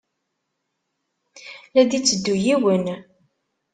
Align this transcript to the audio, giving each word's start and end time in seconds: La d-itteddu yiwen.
La 1.73 1.83
d-itteddu 1.89 2.35
yiwen. 2.43 2.85